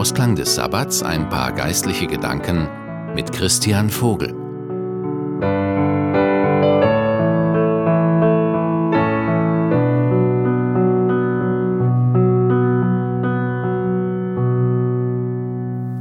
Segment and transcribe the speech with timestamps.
[0.00, 2.66] Ausklang des Sabbats ein paar geistliche Gedanken
[3.14, 4.30] mit Christian Vogel.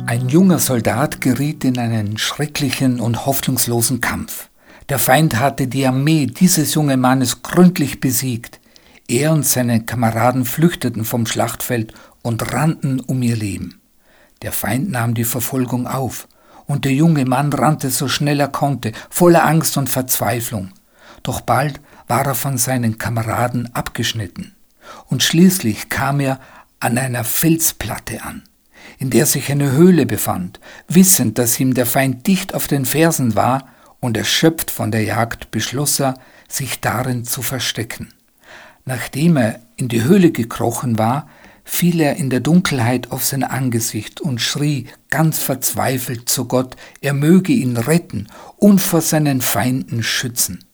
[0.05, 4.47] Ein junger Soldat geriet in einen schrecklichen und hoffnungslosen Kampf.
[4.87, 8.61] Der Feind hatte die Armee dieses jungen Mannes gründlich besiegt.
[9.09, 13.78] Er und seine Kameraden flüchteten vom Schlachtfeld und rannten um ihr Leben.
[14.41, 16.27] Der Feind nahm die Verfolgung auf,
[16.65, 20.71] und der junge Mann rannte so schnell er konnte, voller Angst und Verzweiflung.
[21.23, 24.55] Doch bald war er von seinen Kameraden abgeschnitten,
[25.07, 26.39] und schließlich kam er
[26.79, 28.43] an einer Felsplatte an,
[28.97, 33.35] in der sich eine Höhle befand, wissend, dass ihm der Feind dicht auf den Fersen
[33.35, 33.67] war,
[33.99, 36.13] und erschöpft von der Jagd beschloss er,
[36.47, 38.13] sich darin zu verstecken.
[38.85, 41.27] Nachdem er in die Höhle gekrochen war,
[41.69, 47.13] fiel er in der Dunkelheit auf sein Angesicht und schrie ganz verzweifelt zu Gott, er
[47.13, 50.65] möge ihn retten und vor seinen Feinden schützen.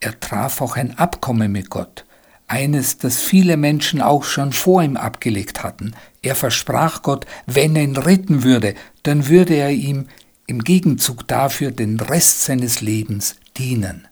[0.00, 2.06] Er traf auch ein Abkommen mit Gott,
[2.48, 5.94] eines, das viele Menschen auch schon vor ihm abgelegt hatten.
[6.22, 10.06] Er versprach Gott, wenn er ihn retten würde, dann würde er ihm
[10.46, 14.08] im Gegenzug dafür den Rest seines Lebens dienen.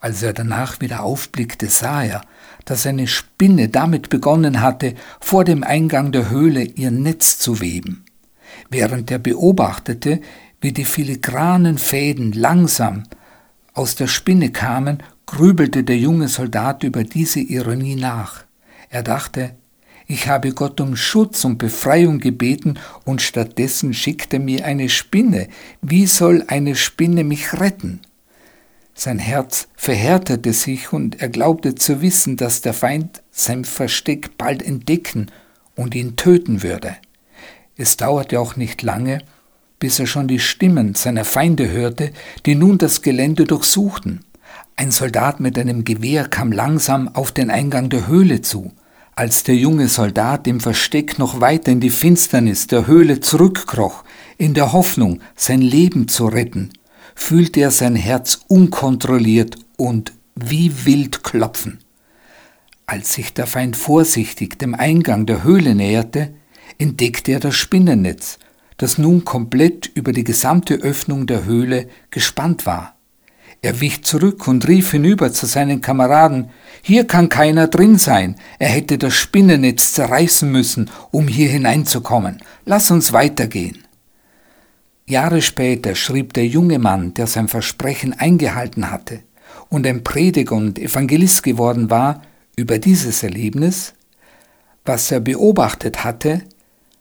[0.00, 2.20] Als er danach wieder aufblickte, sah er,
[2.64, 8.04] dass eine Spinne damit begonnen hatte, vor dem Eingang der Höhle ihr Netz zu weben.
[8.70, 10.20] Während er beobachtete,
[10.60, 13.04] wie die filigranen Fäden langsam
[13.74, 18.44] aus der Spinne kamen, grübelte der junge Soldat über diese Ironie nach.
[18.90, 19.54] Er dachte,
[20.06, 25.48] ich habe Gott um Schutz und Befreiung gebeten und stattdessen schickt er mir eine Spinne.
[25.82, 28.00] Wie soll eine Spinne mich retten?
[29.00, 34.60] Sein Herz verhärtete sich und er glaubte zu wissen, dass der Feind sein Versteck bald
[34.60, 35.30] entdecken
[35.76, 36.96] und ihn töten würde.
[37.76, 39.20] Es dauerte auch nicht lange,
[39.78, 42.10] bis er schon die Stimmen seiner Feinde hörte,
[42.44, 44.24] die nun das Gelände durchsuchten.
[44.74, 48.72] Ein Soldat mit einem Gewehr kam langsam auf den Eingang der Höhle zu.
[49.14, 54.02] Als der junge Soldat im Versteck noch weiter in die Finsternis der Höhle zurückkroch,
[54.38, 56.72] in der Hoffnung, sein Leben zu retten,
[57.14, 61.78] fühlte er sein Herz unkontrolliert und wie wild klopfen.
[62.86, 66.34] Als sich der Feind vorsichtig dem Eingang der Höhle näherte,
[66.78, 68.38] entdeckte er das Spinnennetz,
[68.78, 72.94] das nun komplett über die gesamte Öffnung der Höhle gespannt war.
[73.60, 78.68] Er wich zurück und rief hinüber zu seinen Kameraden, hier kann keiner drin sein, er
[78.68, 83.82] hätte das Spinnennetz zerreißen müssen, um hier hineinzukommen, lass uns weitergehen.
[85.08, 89.22] Jahre später schrieb der junge Mann, der sein Versprechen eingehalten hatte
[89.70, 92.22] und ein Prediger und Evangelist geworden war,
[92.56, 93.94] über dieses Erlebnis,
[94.84, 96.42] was er beobachtet hatte,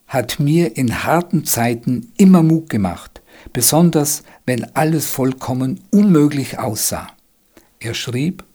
[0.08, 7.10] hat mir in harten Zeiten immer Mut gemacht, besonders wenn alles vollkommen unmöglich aussah.
[7.80, 8.46] Er schrieb,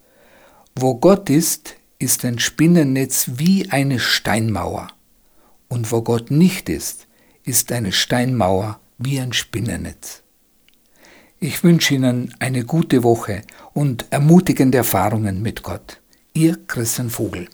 [0.75, 4.89] wo Gott ist, ist ein Spinnennetz wie eine Steinmauer,
[5.69, 7.07] und wo Gott nicht ist,
[7.45, 10.23] ist eine Steinmauer wie ein Spinnennetz.
[11.41, 13.43] Ich wünsche Ihnen eine gute Woche
[13.73, 16.01] und ermutigende Erfahrungen mit Gott.
[16.35, 17.49] Ihr Christian Vogel.